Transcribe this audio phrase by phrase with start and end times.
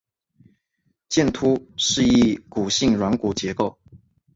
[1.09, 3.77] 剑突是一骨性软骨结构。